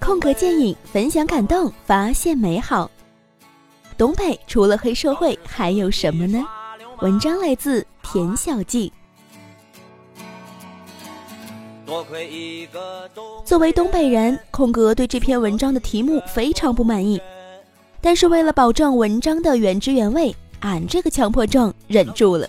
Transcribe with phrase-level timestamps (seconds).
[0.00, 2.90] 空格电影分享感动，发现美好。
[3.96, 6.44] 东北除了黑社会还有什么呢？
[7.00, 8.90] 文章来自田小静。
[13.44, 17.20] 作为东北人，空格对这篇文章的题目非常不满意，
[18.00, 22.46] 但是为了保证文章的原汁原味，俺这个强迫症忍住了。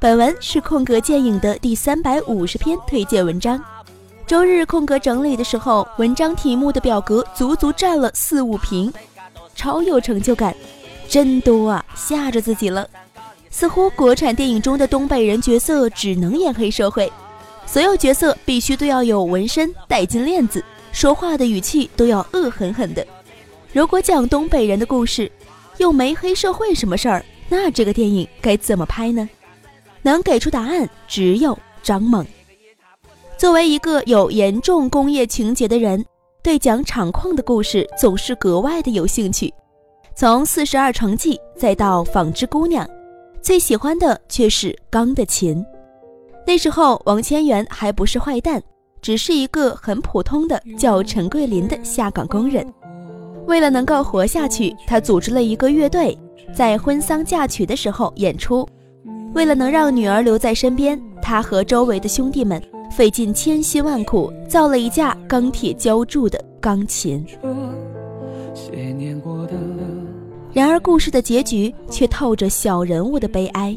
[0.00, 3.62] 本文是空格电影的第三百五十篇推荐文章。
[4.26, 8.90] 周日空格整理的时候，文章题目的表格足足占了四五屏。
[9.54, 10.54] 超有成就感，
[11.06, 11.84] 真多啊！
[11.94, 12.88] 吓着自己了。
[13.50, 17.12] 似乎国产电影中的东北人角色只能演黑社会，
[17.66, 23.06] 所有角色必须都要有纹身、戴金链子，说话的语气都要恶狠狠的。
[23.72, 25.30] 如果讲东北人的故事，
[25.76, 29.28] 又没黑社会什么事儿，那这个电影该怎么拍呢？
[30.00, 32.26] 能给出答案只有张猛。
[33.44, 36.02] 作为一个有严重工业情节的人。
[36.42, 39.52] 对讲厂矿的故事总是格外的有兴趣，
[40.16, 42.86] 从《四十二城记》再到《纺织姑娘》，
[43.42, 45.62] 最喜欢的却是钢的琴。
[46.46, 48.62] 那时候王千源还不是坏蛋，
[49.02, 52.66] 只是一个很普通的叫陈桂林的下岗工人。
[53.46, 56.18] 为了能够活下去，他组织了一个乐队，
[56.54, 58.66] 在婚丧嫁娶的时候演出。
[59.34, 62.62] 为了能让女儿留在身边，他和周围的兄弟们。
[62.90, 67.26] 费尽千辛万苦造了一架钢铁浇铸的钢琴，
[70.52, 73.76] 然而故事的结局却透着小人物的悲哀。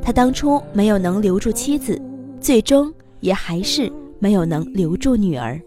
[0.00, 2.00] 他当初没有能留住妻子，
[2.40, 5.60] 最终也还是没有能留住女儿。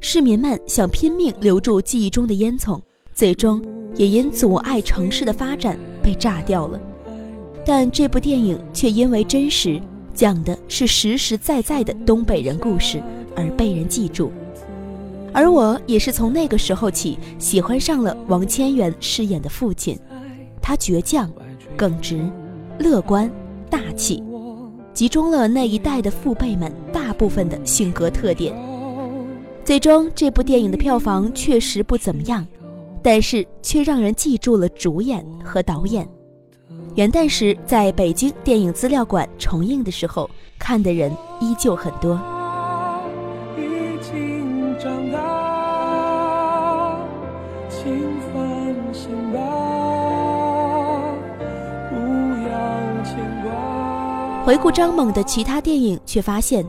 [0.00, 2.80] 市民们想拼命留住记忆中的烟囱，
[3.12, 6.80] 最终也因阻碍城市的发展被炸掉了。
[7.64, 9.80] 但这部电影却因为真实。
[10.14, 13.02] 讲的是实实在在的东北人故事，
[13.34, 14.32] 而被人记住。
[15.32, 19.98] 而我也是从那个时候起喜欢上了王千源饰演的父亲，
[20.62, 21.28] 他倔强、
[21.76, 22.24] 耿直、
[22.78, 23.28] 乐观、
[23.68, 24.22] 大气，
[24.92, 28.54] 集中了那一代的父辈们大部分的性格特点。
[29.64, 32.46] 最终，这部电影的票房确实不怎么样，
[33.02, 36.08] 但是却让人记住了主演和导演。
[36.94, 41.10] 元旦时在北京电影资料馆重映的时候，看的人
[41.40, 42.16] 依旧很多。
[54.44, 56.64] 回顾张猛的其他电影，却发现，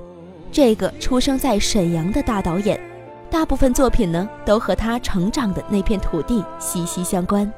[0.52, 2.80] 这个出生在沈阳的大导演，
[3.30, 7.52] 大部分作品呢都和他成长的那片土地息息相关。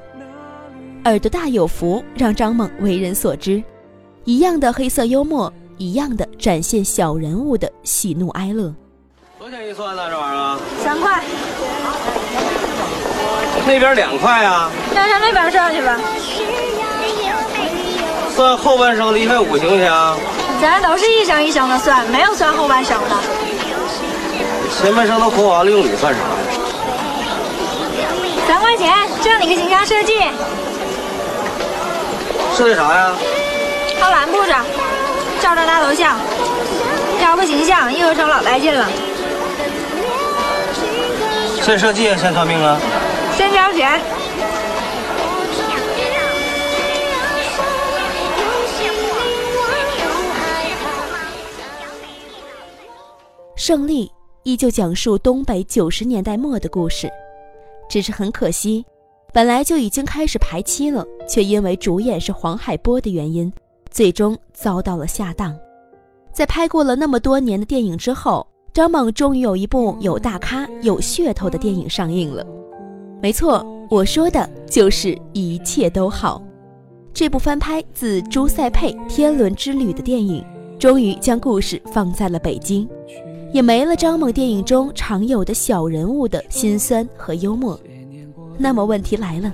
[1.06, 3.64] 耳朵大有福，让张猛为人所知。
[4.26, 8.74] 一样的黑色幽默，一样的展现小人物的喜怒哀乐。
[9.40, 10.10] 多少钱一算呢？
[10.10, 10.60] 这玩意儿？
[10.84, 11.24] 三块。
[13.66, 14.70] 那边两块啊。
[14.94, 15.98] 那上那边上去吧。
[18.36, 19.90] 算后半生的一块五行不行？
[20.62, 23.16] 咱都是一生一生的算，没有算后半生的。
[24.82, 26.26] 前半生都活完了，用你算啥呀？
[28.48, 30.14] 三块钱，这你个形象设计。
[32.58, 33.16] 设计啥呀？
[34.00, 34.52] 靠栏布着，
[35.40, 36.18] 照张大头像，
[37.20, 38.90] 挑个形象，一合成老带劲了。
[41.62, 42.80] 先设计，先算命啊？
[43.38, 44.02] 先交钱。
[53.56, 57.08] 胜利依旧讲述东北九十年代末的故事，
[57.88, 58.84] 只是很可惜。
[59.38, 63.54] 本来就已经开始排期了，却因为主演是黄海波的原因，
[63.92, 65.56] 最终遭到了下档。
[66.34, 72.44] 在拍过了那么多年的电影之后，张猛终于有一部有大咖、有噱头的电影上映了。
[73.22, 76.42] 没错，我说的就是《一切都好》。
[77.14, 80.44] 这部翻拍自朱塞佩《天伦之旅》的电影，
[80.80, 82.90] 终于将故事放在了北京，
[83.54, 87.80] 也没了张猛电影中常有的小人物的辛酸和幽默。
[88.58, 89.52] 那么问题来了，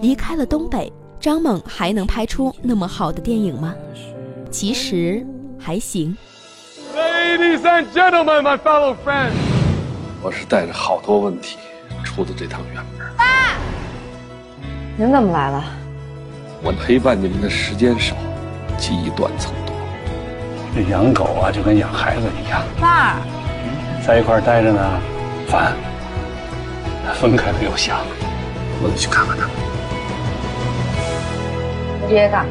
[0.00, 3.74] 离开了东北，张猛还能拍出那么好的电影吗？
[4.50, 5.24] 其实
[5.58, 6.16] 还行。
[6.96, 9.32] Ladies and gentlemen, my fellow friends，
[10.22, 11.58] 我是带着好多问题
[12.04, 13.06] 出的这趟远门。
[13.16, 13.24] 爸，
[14.96, 15.64] 您怎么来了？
[16.62, 18.16] 我陪伴你们的时间少，
[18.76, 19.74] 记忆断层多。
[20.74, 22.62] 这养狗啊，就跟养孩子一样。
[22.80, 23.20] 爸，
[24.04, 25.00] 在一块待着呢，
[25.46, 25.72] 烦；
[27.12, 28.00] 分开了又想。
[28.82, 29.48] 我得去看看他。
[32.08, 32.44] 爹的？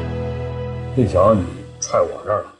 [0.96, 1.40] 那小子
[1.80, 2.52] 踹我这儿了。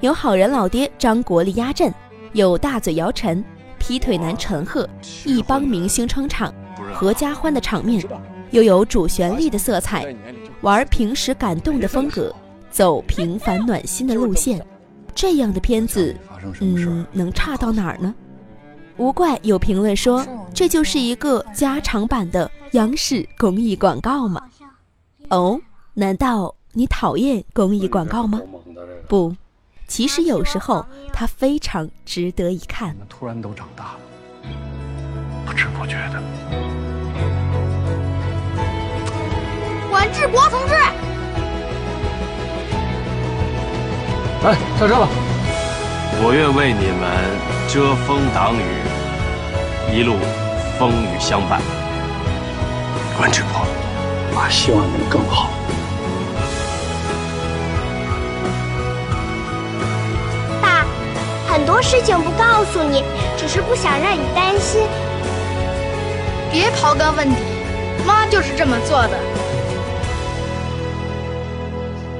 [0.00, 1.92] 有好人老爹张国立压阵，
[2.32, 3.44] 有大嘴姚晨，
[3.78, 4.88] 劈腿男陈赫，
[5.24, 6.54] 一帮明星撑场，
[6.94, 8.04] 合家欢的场面，
[8.50, 10.14] 又有主旋律的色彩，
[10.60, 12.32] 玩平时感动的风格，
[12.70, 14.64] 走平凡暖心的路线，
[15.14, 16.14] 这样的片子，
[16.60, 18.14] 嗯，能差到哪儿呢？
[18.98, 24.42] 无怪有评论说，这就是一个加长版的央视公益广告嘛。
[25.30, 25.60] 哦，
[25.94, 28.40] 难道你讨厌公益广告吗？
[29.06, 29.34] 不，
[29.86, 32.96] 其实有时候它非常值得一看。
[33.08, 34.00] 突然都长大了，
[35.46, 36.20] 不知不觉的。
[39.88, 40.74] 管志国同志，
[44.44, 45.08] 哎，上车吧。
[46.20, 48.62] 我愿为你们遮风挡雨。
[49.92, 50.16] 一路
[50.78, 51.60] 风雨相伴，
[53.18, 53.60] 关志国，
[54.34, 55.50] 妈希望能更好。
[60.62, 60.86] 爸，
[61.46, 63.04] 很多事情不告诉你，
[63.36, 64.80] 只是不想让你担心。
[66.50, 67.36] 别刨根问底，
[68.06, 69.10] 妈就是这么做的。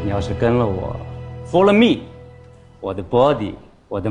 [0.05, 0.95] 你要是跟了我
[1.51, 2.03] ，follow me，
[2.81, 3.55] 我的 body，
[3.89, 4.11] 我的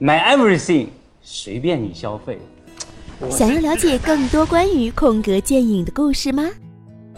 [0.00, 0.88] money，my everything。
[1.22, 2.38] 随便你消费。
[3.30, 6.50] 想要了解更多关于空格电影的故事吗？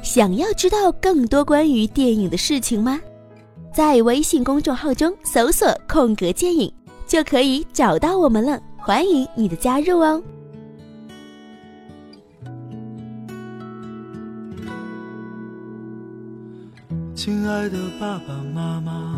[0.02, 3.00] 想要知道更多关于电影的事情吗？
[3.74, 6.72] 在微信公众号中搜索“空格电影”，
[7.06, 8.60] 就可以找到我们了。
[8.76, 10.22] 欢迎你的加入哦！
[17.14, 19.17] 亲爱的爸爸妈妈，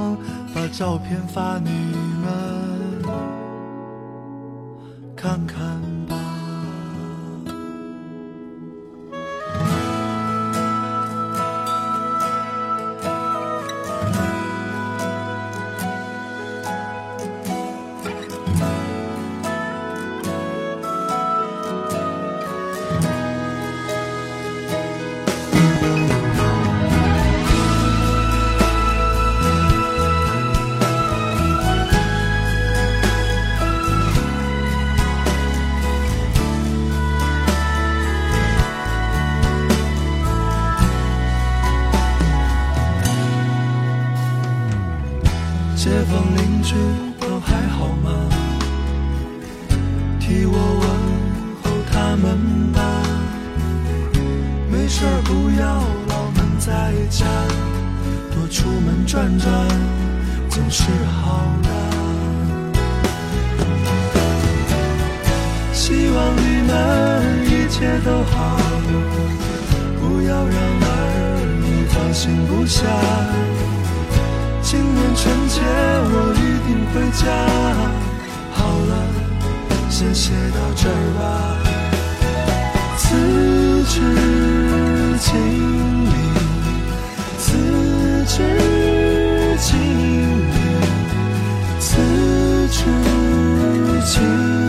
[0.53, 1.69] 把照片发你
[2.21, 3.01] 们
[5.15, 5.90] 看看。
[54.91, 55.65] 没事不要
[56.09, 57.25] 老闷在家，
[58.29, 59.49] 多出门转转
[60.49, 61.69] 总是好的。
[65.71, 66.71] 希望你们
[67.45, 68.59] 一切都好，
[70.01, 70.85] 不要让儿
[71.61, 72.83] 女放心不下。
[74.61, 75.61] 今年春节
[76.03, 77.23] 我一定回家。
[78.51, 78.93] 好了，
[79.89, 81.21] 先写到这儿吧。
[82.97, 83.07] 辞
[83.85, 84.60] 职。
[85.21, 86.11] 锦鲤
[87.37, 87.55] 此
[88.25, 88.41] 致
[89.59, 89.77] 敬
[90.39, 90.51] 礼
[91.79, 92.81] 此致
[94.03, 94.60] 敬